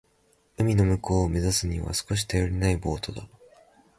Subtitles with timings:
[0.57, 3.27] 海の向こうを目指すには少し頼りないボートだ。